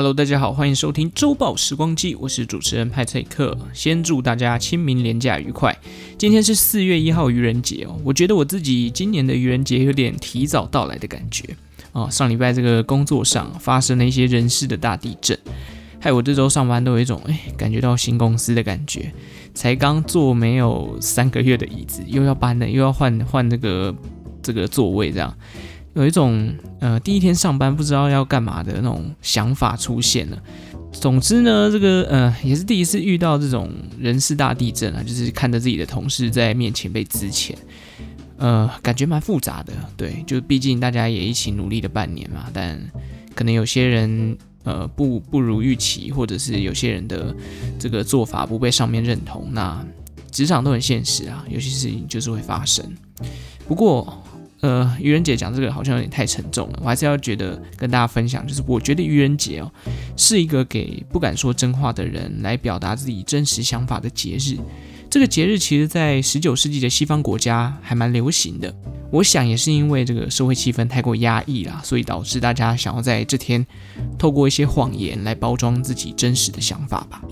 [0.00, 3.54] Hello，大家好，欢迎收听周报时光机，我是主持人派翠克。
[3.74, 5.76] 先祝大家清明连假愉快。
[6.16, 11.54] 今天是四月一号愚人节哦，我觉得我自己今年的愚人节有点提早到来的感觉
[11.92, 12.08] 哦。
[12.10, 15.38] 上礼拜这个工作上发生了一些人事的大地震，
[16.00, 19.12] 害我这周上班都有一种哎，感觉到新公司的感觉。
[19.52, 23.94] 才刚坐没有三个月的椅子，又要搬了，又要换换这个
[24.40, 25.36] 这个座位，这样。
[25.94, 30.38] 有一种呃，第一天上班不知道要干嘛的那种想法出现了。
[30.92, 37.54] 总之呢，这个呃也是第一次遇到这种人事大地震啊，就是看着自己的同事在面前被支遣，
[38.38, 39.72] 呃，感觉蛮复杂的。
[39.96, 42.80] 对，就毕竟大家也一起努力了半年嘛，但
[43.34, 47.34] 可能有些人呃不不如预期，或者是有些人的
[47.78, 49.48] 这个做法不被上面认同。
[49.52, 49.84] 那
[50.30, 52.84] 职场都很现实啊，有些事情就是会发生。
[53.66, 54.22] 不过。
[54.60, 59.72] 呃，愚人节讲这个好像有点太沉重了，我还是要觉得跟大家分享，就是我觉得愚人节哦，
[60.18, 64.58] 是一个给不敢说真话的人来表达自己真实想法的节日。
[65.08, 68.72] 这个节日其实，在十九世纪的西方国家还蛮流行的。
[69.10, 73.66] 我想也是因为这个社会气氛太过压抑啦，所以导致大家想要在这天
[74.18, 77.22] 透过一些谎言来包装自己真实的想法吧。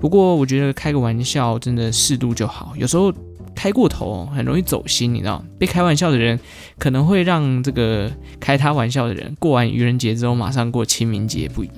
[0.00, 3.14] 不过，我觉得开个玩笑真的适度就好，有时候。
[3.60, 6.40] 开过头很容易走心，你知道，被开玩笑的人
[6.78, 11.76] 可能会让这个开他玩笑的人过完愚人节之后马上过清明节，不一定。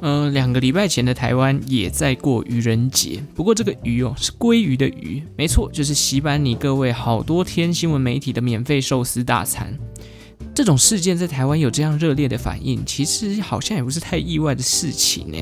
[0.00, 9.78] 呃，两个礼拜前的台湾也在过愚人节，不过这个鱼哦是鲑鱼的鱼，没错，就是洗版你各位好多天新闻媒体的免费寿司大餐。
[10.54, 15.38] 这种事件在台湾有这样热烈的反应，其实好像也不是太意外的事情呢。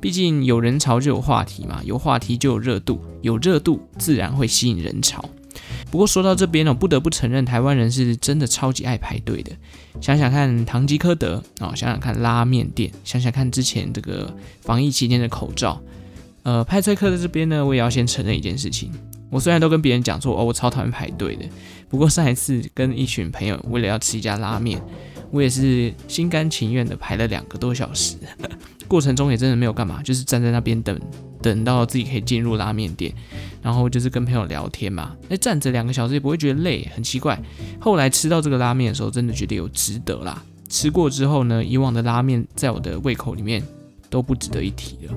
[0.00, 5.24] 毕竟有人潮就有话题嘛，有话题就有热度，有热度自然会吸引人潮。
[5.90, 9.50] 不过说到这边呢，不得不承认台湾人是真的超级爱排队的。
[10.00, 15.80] 想想看，唐吉诃德啊，想想看拉面店，想想看之前这个防疫期间的口罩。
[16.42, 18.92] 呃，派翠克在这边呢，我也要先承认一件事情。
[19.30, 21.44] 我虽然都跟别人讲说，哦，我超讨厌排队的，
[21.88, 24.80] 不过上一次跟一群朋友为了要吃一家拉面，
[25.30, 28.16] 我也是心甘情愿的排了两个多小时，
[28.88, 30.98] 过程中也真的没有干嘛，就是站在那边等，
[31.42, 33.12] 等到自己可以进入拉面店，
[33.62, 37.38] 然后就是跟朋友聊天嘛，那站着两个小时也不会觉得累，很奇怪。
[37.78, 40.42] 后来吃到这个拉面的时候，真的觉得有值得啦。
[40.70, 43.62] 吃过之后呢，以往的拉面在我的胃口里面
[44.10, 45.14] 都不值得一提了。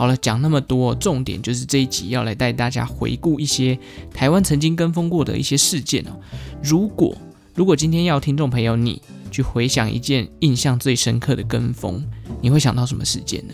[0.00, 3.78] 好了，讲那么多，重点就是这一集要来带大家回顾一些
[4.14, 6.18] 台湾曾经跟风过的一些事件哦。
[6.62, 7.14] 如果
[7.54, 12.02] 如果今天要听众朋友你去回想一件印象最深刻的跟风，
[12.40, 13.52] 你会想到什么事件呢？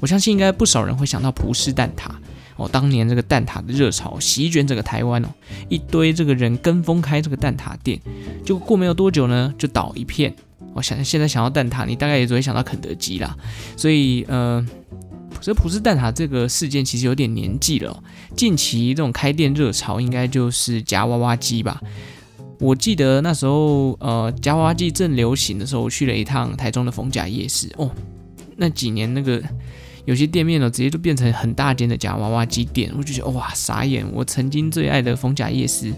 [0.00, 2.10] 我相信应该不少人会想到葡式蛋挞
[2.56, 5.28] 哦，当年这个蛋挞的热潮席卷整个台湾哦，
[5.68, 7.96] 一堆这个人跟风开这个蛋挞店，
[8.44, 10.34] 结果过没有多久呢，就倒一片。
[10.74, 13.36] 我想现在想到蛋挞，你大概也只会想到肯德基啦，
[13.76, 14.66] 所以呃。
[15.40, 18.02] 这葡式蛋挞这个事件其实有点年纪了。
[18.36, 21.80] 近期这种开店热潮，应该就是夹娃娃机吧？
[22.58, 27.90] 我记得那时候，呃，夹娃娃机正流行的时候，我去了一趟台中的逢甲夜市哦。
[28.56, 29.42] 那几年那个
[30.04, 34.04] 有些店面呢，直接就变成很大间的夹娃娃机店，我就觉得哇，傻眼！
[34.12, 35.90] 我曾经最爱的逢甲夜市，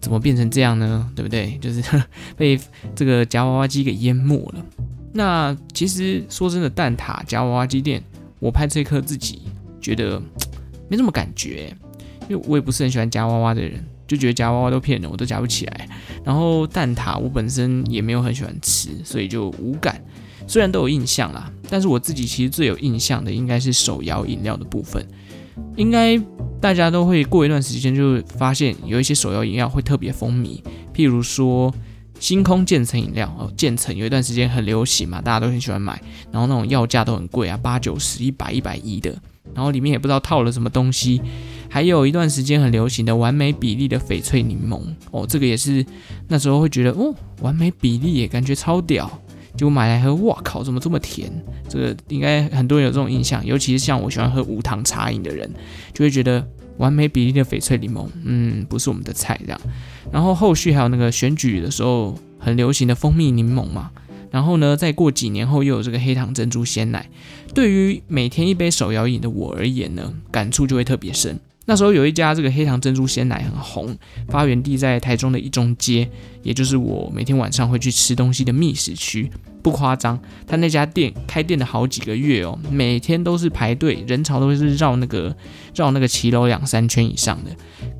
[0.00, 1.10] 怎么变成这样呢？
[1.14, 1.58] 对不对？
[1.60, 1.82] 就是
[2.38, 2.58] 被
[2.96, 4.64] 这个夹娃娃机给淹没了。
[5.12, 8.02] 那其实说真的，蛋挞夹娃娃机店。
[8.38, 9.42] 我拍这一刻自己
[9.80, 10.20] 觉得
[10.88, 11.74] 没什么感觉，
[12.28, 15.88] 因为我也不是很喜欢夹娃娃的人，就觉得夹娃娃都骗人，我都夹不起来。
[16.24, 20.02] 然后蛋挞我本身也没有很喜欢吃，所以就无感。
[20.46, 25.04] 虽然都有印象啦，但是我自己其实最有印象的应该是手摇饮料的部分。
[25.76, 26.16] 应该
[26.60, 30.62] 大家都会过一段时间就发现有一些手摇饮料会特别风靡，
[30.94, 31.74] 譬如说。
[32.20, 36.00] 星空渐层饮料哦，渐层有一段时间很流行嘛，大家都很喜欢买，
[36.32, 39.10] 然后那种药价都很贵啊，八九十、一百、一百一的，
[39.54, 41.20] 然后里面也不知道套了什么东西。
[41.70, 44.80] 还有一段时间很流行的完美比例的翡翠柠檬
[45.10, 45.84] 哦，这个也是
[46.26, 49.06] 那时候会觉得哦，完美比例也感觉超屌，
[49.54, 51.30] 结果买来喝，哇靠，怎么这么甜？
[51.68, 55.48] 这个应该很多人有这种印象，尤其是像我喜欢喝无糖茶饮的人，
[55.92, 56.46] 就会觉得。
[56.78, 59.60] 完美比例的翡翠柠檬，嗯，不是我们的菜这样。
[60.10, 63.90] 然后后续还有那个选举的时候很流行的蜂蜜柠檬嘛。
[64.30, 67.08] 然后呢，再过几年后又有这个黑糖珍珠鲜奶。
[67.54, 71.40] 对于每天一杯手摇饮的我而言呢，感触就会特别深。
[71.64, 73.96] 那时候有一家这个黑糖珍珠鲜奶很红，
[74.28, 76.08] 发源地在台中的一中街，
[76.42, 79.30] 也就是我每天晚上会去吃东西的觅食区。
[79.62, 85.34] 不夸张，他那家店开店了好几个月哦，每天都是排队，人潮都是绕那个
[85.74, 87.50] 绕那个骑楼两三圈以上的。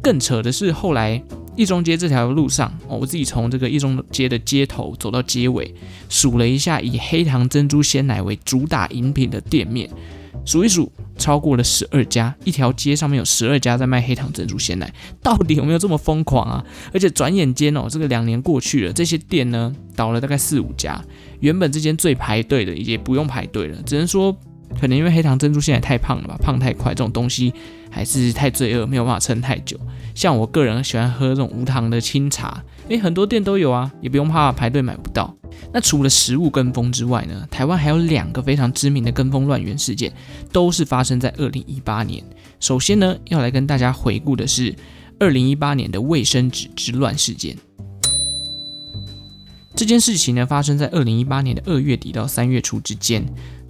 [0.02, 1.22] 更扯的是，后来
[1.56, 5.74] 一中街这条路上哦，我自己从这个一中街的街头走到街尾，
[6.08, 9.90] 数了一下以黑糖珍珠鲜奶为主打饮品的店面。
[10.44, 14.90] 数一数，超过了十二家，一条街上面有十二家在卖黑糖珍珠鲜奶，
[15.22, 16.64] 到底有没有这么疯狂啊？
[16.94, 21.04] 而且转眼间哦，这个两年过去了，这些店呢倒了大概四五家，
[21.40, 24.34] 原本这间最排队的也不用排队了，只能说
[24.80, 27.52] 可能因为黑糖珍珠现在太胖了吧，胖太快，这种东西
[27.90, 29.78] 还是太罪恶，没有办法撑太久。
[30.14, 35.34] 像我个人喜欢喝这种无糖的清茶，诶，很多店都有啊，也不用怕排队买不到。
[35.72, 40.12] 那除了食物跟风之外呢，台湾还有两个非常知名的跟风乱源事件，
[40.52, 42.22] 都是发生在二零一八年。
[42.60, 44.74] 首先呢，要来跟大家回顾的是
[45.18, 47.56] 二零一八年的卫生纸之乱事件。
[49.74, 53.24] 这件事情呢，发生在二零一八年的二月底到三月初之间，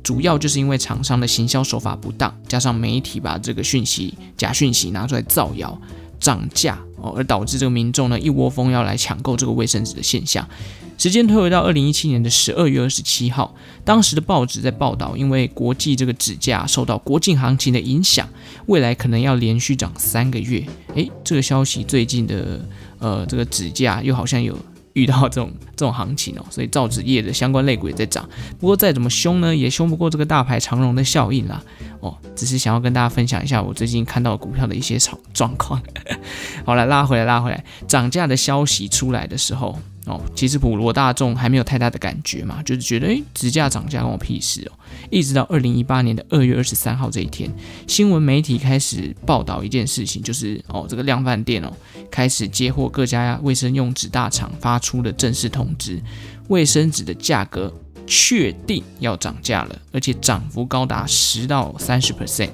[0.09, 5.79] 主要就是因为厂商的行销手法不当，加上媒体把这个讯息假讯息拿出来造谣。
[6.19, 10.49] 涨价哦，而导致这个民众呢一窝蜂要来抢购这个卫生纸的现象。
[10.97, 18.27] 时间推回到二零一七年的十二月二十七号，当时的报纸在报道，因为国际这个纸价受到国际行情的影响，
[18.67, 20.67] 未来可能要连续涨三个月。
[20.95, 22.67] 诶，这个消息最近的
[22.99, 24.59] 呃这个纸价又好像有。
[24.93, 28.29] 遇到这种这种行情哦， 所以造纸业的相关类股也在涨。
[28.59, 31.63] 不过再怎么凶呢，也凶不过这个大牌长荣的效应啦。
[32.01, 35.83] 哦，只是想要跟大家分享一下我最近看到股票的一些状状况。
[36.65, 39.79] 好，了拉回来，拉回来，涨价的消息出来的时候。
[40.07, 44.73] 哦，其实普罗大众还没有太大的感觉嘛，就是觉得诶，纸价涨价关我屁事哦。
[45.11, 47.51] 一直到二零一八年的二月二十三号这一天，
[47.87, 51.73] 新闻媒体开始报道一件事情，就是哦，这个量贩店哦
[52.11, 56.01] 开始接获各家卫生用纸大厂发出的正式通知，
[56.49, 57.73] 卫生纸的价格
[58.07, 62.51] 确定要涨价了，而且涨幅高达十到三十 percent。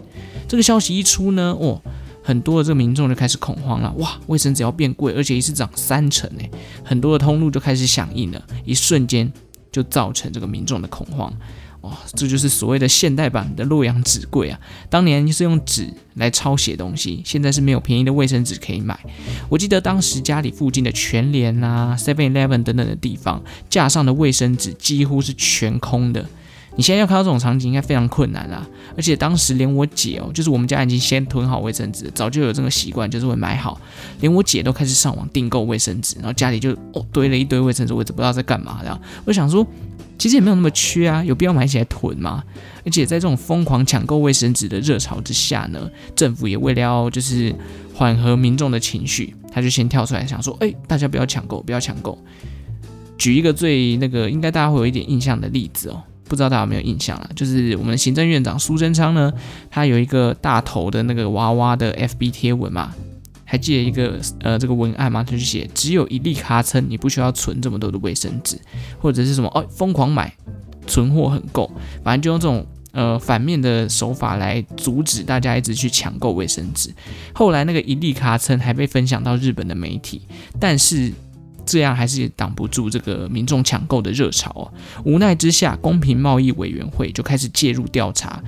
[0.48, 1.80] 这个消息一出呢，哦。
[2.26, 6.50] 很多的这个民众就开始恐慌了，哇，卫生纸要变贵，而且一次涨三成诶，
[6.82, 9.30] 很多的通路就开始响应了，一瞬间
[9.70, 11.30] 就造成这个民众的恐慌，
[11.84, 14.58] 哇，这就是所谓的现代版的洛阳纸贵啊！
[14.88, 18.98] 当年是用纸来抄写东西，现在是没有便宜的卫生纸可以买。
[19.50, 26.24] 我记得当时家里附近的全联啊、Seven Eleven 等等的地方，架上的卫生纸几乎是全空的。
[26.76, 28.66] 你现在要看到这种场景，应该非常困难啦。
[28.96, 33.80] 而且当时连我姐哦，就是我们家已经先囤好卫生纸，早就有这个习惯，就是会买好。
[34.20, 38.78] 连我姐都开始上网订购卫生纸，然后家里就哦堆了一堆卫生纸，我也不知道在干嘛。
[38.82, 39.64] 这样，我想说，
[40.18, 42.42] 其实也没有那么缺啊，有必要买起来囤吗？
[42.84, 47.54] 而且在这种疯狂抢购卫生纸的热潮之下呢，政府也为了要就是
[47.94, 52.18] 缓和民众的情绪，他就先跳出来想说，哎，大家不要抢购，不要抢购。
[53.16, 56.02] 举一个最那个应该大家会有一点印象的例子哦。
[56.28, 57.30] 不知道大家有没有印象啊？
[57.36, 59.32] 就是我们行政院长苏贞昌呢，
[59.70, 62.94] 他有一个大头的那个娃娃的 FB 贴文嘛，
[63.44, 65.22] 还记得一个呃这个文案吗？
[65.22, 68.58] 他就写只有一粒卡称，你不需要存这么多的卫生纸，
[68.98, 70.34] 或者是什么哦疯狂买，
[70.86, 71.70] 存货很够，
[72.02, 76.92] 反正就用这种呃反面的手法来阻止大家一直去抢购卫生纸。
[77.34, 80.22] 后来那个一粒卡称还被分享到日本的媒体，
[80.58, 81.12] 但是。
[81.66, 84.64] 这样还是挡不住这个民众抢购的热潮啊！
[85.04, 88.42] 无奈之下，公平贸易委员会就开始介入调查，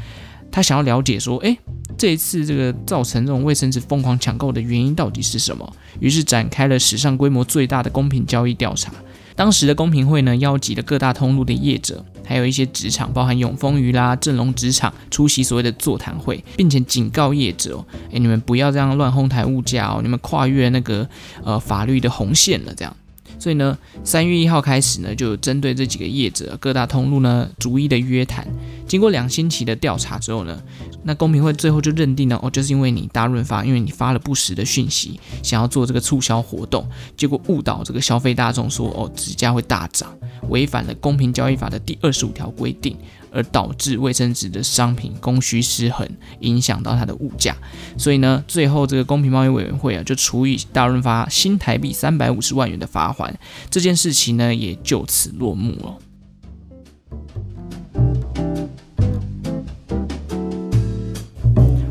[0.50, 1.58] 他想要了解说，诶，
[1.98, 5.70] 这一次这个造成这种卫生纸疯狂抢购的原因到底是什么？
[6.00, 8.92] 于是展开了史上规模最大的公平交易调查。
[9.34, 21.06] 当时的公平会呢，邀集了各大通路的业者，还有一些纸厂，包含永丰余啦、正隆纸厂，出席所谓的座谈会，并且警告业者哦，诶，你们不要这样乱哄抬物价哦，你们跨越那个
[21.44, 22.96] 呃法律的红线了，这样。
[23.38, 28.46] 所以呢，三月一号开始呢，就针对这几个业者、各大通路呢，逐一的约谈。
[28.86, 30.62] 经过两星期的调查之后呢，
[31.04, 40.16] 那公平会最后就认定了，哦，就是因为你大润发，因为你发了不实的讯息，想要做这个促销活动，结果误导这个消费大众说，哦，纸价会大涨，
[40.48, 42.96] 违反了公平交易法的第二十五条规定。
[43.36, 46.08] 而导致卫生纸的商品供需失衡，
[46.40, 47.54] 影响到它的物价，
[47.98, 53.38] 所以呢，最后这个公平贸易委员会啊，就处以大润发新台币三百五十万元的罚款，
[53.70, 55.98] 这件事情呢，也就此落幕了。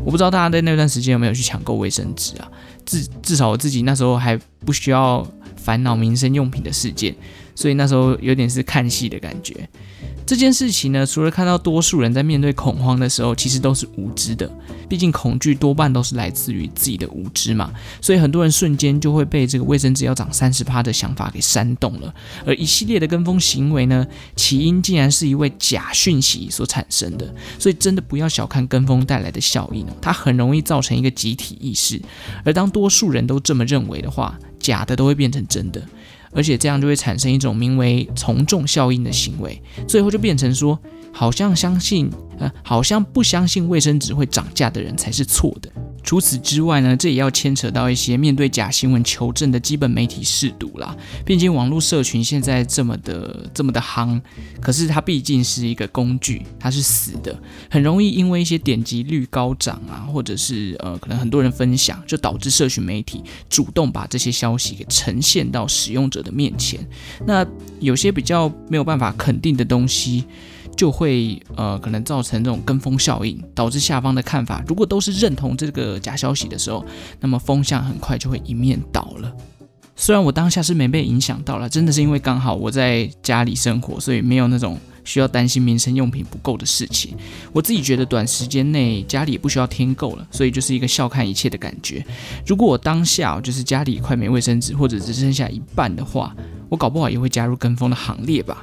[0.04, 2.50] 我不知道大家在那段时间有没有去抢购卫生纸啊？
[2.84, 5.24] 至至少我自己那时候还不需要
[5.56, 7.14] 烦恼民生用品的事件。
[7.56, 9.68] 所以那时候有点是看戏的感觉。
[10.26, 14.50] 这件事情呢，除了看到多数人在面对恐慌的时候，其实都是无知的。
[14.88, 22.12] 毕竟恐惧多半都是来自于自己的无知嘛，所以很多人瞬间就会被这个卫生纸要涨三十趴的想法给煽动了。
[22.44, 24.04] 而一系列的跟风行为呢，
[24.34, 27.32] 起因竟然是一位假讯息所产生的。
[27.58, 32.02] 所以真的不要小看跟风带来的效应哦，它很容易造成一个集体意识。
[32.44, 35.80] 而当多数人都这么认为的话，假的都会变成真的。
[36.36, 40.78] 而且这样就会产生一种名为从众效应的行为，最后就变成说，
[41.10, 45.72] 好像相信，呃，好像不相信卫生纸会涨价的人才是错的。
[46.06, 50.96] 除此之外呢，这也要牵扯到一些面对假新闻求证的基本媒体试读啦。
[51.24, 54.20] 毕竟网络社群现在这么的这么的夯，
[54.60, 57.36] 可是它毕竟是一个工具，它是死的，
[57.68, 66.78] 很容易因为一些点击率高涨啊，或者是呃可能很多人分享，就导致社群媒体主动把这些消息给呈现到使用者的面前。
[67.26, 67.44] 那
[67.80, 70.24] 有些比较没有办法肯定的东西。
[70.76, 76.84] 就会呃可能造成这种跟风效应，导致下方的看法如果都是认同这个假消息的时候，
[77.20, 79.32] 那么风向很快就会一面倒了。
[79.98, 87.16] 虽然我当下是没被影响到了，真的是因为刚好我在家里生活，所以没有那种需要担心民生用品不够的事情。
[87.50, 92.04] 我自己觉得短时间内家里也不需要添购了，所以就是一个笑看一切的感觉。
[92.46, 96.36] 如果我当下就是家里快没卫生纸，或者只剩下一半的话，
[96.68, 98.62] 我搞不好也会加入跟风的行列吧。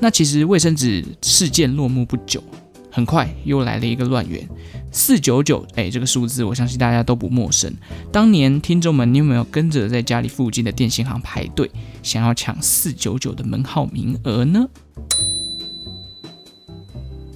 [0.00, 2.42] 那其实卫生纸事件落幕不久，
[2.90, 4.48] 很快又来了一个乱源，
[4.90, 7.72] 四九九，哎，这个数字我相信大家都不陌生。
[8.10, 11.70] 当年听众们，你有没有跟着在家里附近的电信行排队，
[12.02, 14.66] 想要抢四九九的门号名额呢？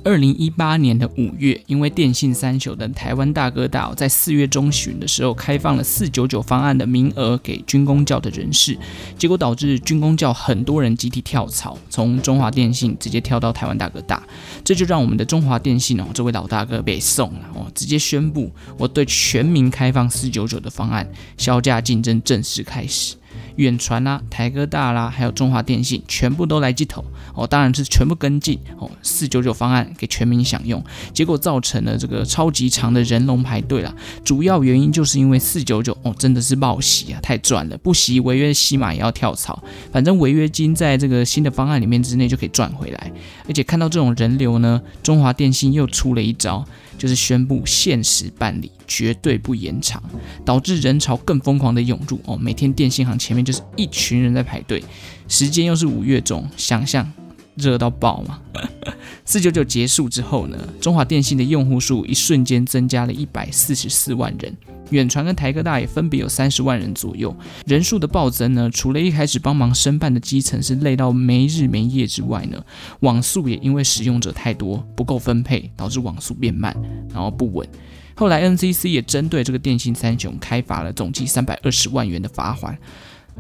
[0.05, 8.79] 二零一八年的五月，因为电信三雄的台湾大哥大在四月中旬的时候开放了四九九方案的名额给军工教的人士，
[9.19, 14.23] 结果导致军工教很多人集体跳槽，从中华电信直接跳到台湾大哥大，
[14.63, 21.09] 这就让我们的中华电信哦，这位老大哥被送了哦，直接宣布我对全民开放四九九的方案，
[21.39, 23.17] 销价竞争正式开始。
[23.57, 30.83] 远传啦、台哥大啦，还有中华电信，全部都来接头哦，当然是全部跟进哦，四九九方案给全民享用，
[31.13, 33.95] 结果造成了这个超级长的人龙排队啦。
[34.25, 43.13] 主要原因就是因为四九九哦，真的是冒喜啊，太赚了，不惜违约起码也要跳槽，反正违约金在这个新的方案里面之内就可以赚回来。
[43.47, 46.65] 而且看到这种人流呢，中华电信又出了一招。
[46.97, 50.01] 就是宣布限时办理，绝对不延长，
[50.45, 52.37] 导致人潮更疯狂的涌入哦。
[52.37, 54.83] 每天电信行前面就是一群人在排队，
[55.29, 57.11] 时间又是五月中，想象
[57.57, 58.41] 热到爆嘛。
[59.25, 64.57] 四九九结束之后呢，中华电信的用户数一瞬间增加了一百四十四万人。
[64.91, 67.35] 远传跟台哥大也分别有三十万人左右，
[67.67, 72.63] 人数的暴增呢，除了一开始帮忙申办的基层是累到没日没夜之外呢，
[73.01, 76.77] 网速也因为使用者太多不够分配，导致网速变慢，
[77.11, 77.67] 然后不稳。
[78.15, 82.77] 后来 NCC 也针对这个电信三雄开罚了总计三百二十万元的罚锾。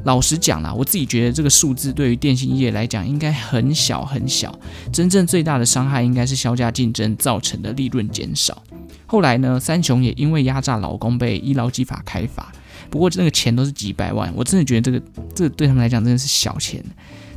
[0.03, 4.59] 老实讲啦，我自己觉得这个数字对于电信业来讲应该很小很小，
[4.93, 8.63] 真正最大的伤害应该是削价竞争造成的利润减少。
[9.07, 12.53] 后来呢，三雄也因为压榨劳工被医劳基法开罚，
[12.91, 15.03] 不过那个钱都是几百万，我真的觉得这个
[15.35, 16.85] 这个对他们来讲真的是小钱。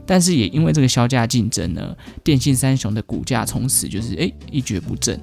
[0.05, 5.19] 但是也因为这个削价竞争呢，电信三雄的股价从此就是诶一蹶不振。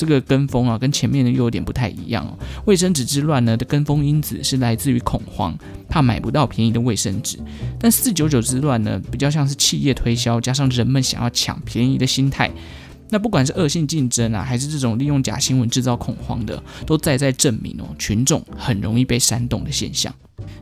[0.00, 2.38] 这个跟风啊，跟前面的又有点不太一样哦。
[2.64, 5.54] 卫生纸之乱呢的跟风因子是来自于恐慌，
[5.90, 7.38] 怕买不到便宜的卫生纸。
[7.78, 12.50] 但四九九之乱呢，比较像是企业推销加上人们想要抢便宜的心态。
[13.10, 20.14] 那不管是恶性竞争啊，还是这种利用假新闻制造恐慌的，都在在证明哦，群众很容易被煽动的现象。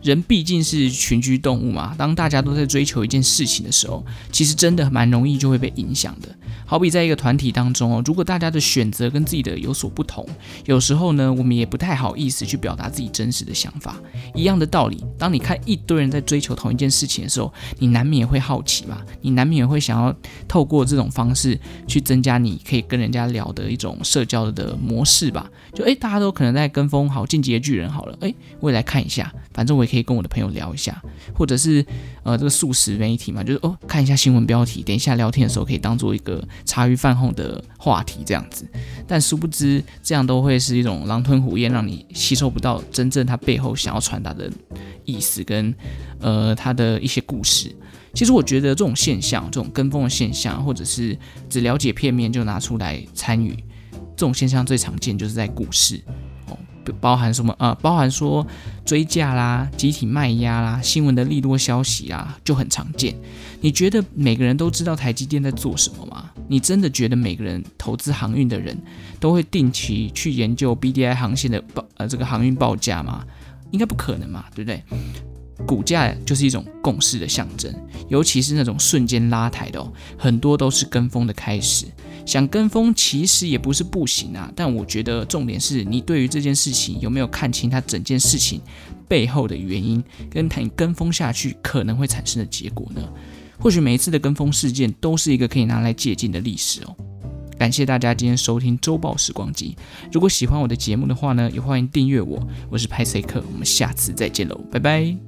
[0.02, 6.28] 人毕竟是群居动物嘛，当大家都在追求一件事情的时候，其实真的蛮容易就会被影响的。
[6.70, 10.26] 好比在一个团体当中哦，如果大家的选择跟自己的有所不同，
[10.66, 13.96] 有时候呢，我们也不太好意思去表达自己真实的想法。
[14.34, 20.14] 一样的道理，当你看一堆人在追求同一件事情的时候，你难免会好奇嘛，你难免会想要
[20.46, 25.50] 透过这种方式去增加你可以跟人家聊的一种社交的模式吧。
[25.72, 31.00] 就诶，大家都可能在跟风，好，进击的巨人好了，诶，我也来看一下，反正我也可以跟我的朋友聊一下，
[31.34, 31.84] 或者是
[32.28, 38.68] 呃这个速食媒体嘛，就是哦看一下新闻标题，等一下聊天的时候可以当做一个茶余饭后的话题这样子。
[39.06, 44.50] 但殊不知这样都会是一种狼吞虎咽，让你吸收不到真正他背后想要传达的
[45.06, 45.75] 意思跟
[46.20, 47.75] 呃他的一些故事。
[48.12, 51.16] 其实我觉得这种现象，这种跟风的现象，或者是
[51.49, 53.56] 只了解片面就拿出来参与，
[54.14, 56.02] 这种现象最常见就是在股市。
[56.92, 57.54] 包含什么？
[57.59, 58.47] 呃，包含说
[58.85, 63.14] 追价啦、集体卖压啦、新闻的利多消息啊，就很常见。
[63.61, 66.30] 你觉得每个人都知道台积电在做什么吗？
[66.49, 68.76] 你真的觉得每个人投资航运的人
[69.21, 73.25] 都会定期去研究 BDI 航线的报呃这个航运报价吗？
[73.71, 74.83] 应该不可能嘛，对不对？
[75.66, 77.73] 股价就是一种共识的象征，
[78.09, 81.85] 尤其是那种瞬间拉抬的哦，很多都是跟风的开始。
[82.28, 88.61] 想跟风其实也不是不行啊，但我觉得重点是你对于这件事情有没有看清它整件事情
[89.08, 93.00] 背后的原因，跟你跟风下去可能会产生的结果呢？
[93.58, 96.94] 或许每一次的跟风事件都是一个可以拿来借鉴的历史哦。
[97.58, 99.75] 感谢大家今天收听周报时光机，
[100.12, 102.47] 如果喜欢我的节目的话呢，也欢迎订阅我。
[102.68, 105.27] 我是派翠克，我们下次再见喽，拜拜。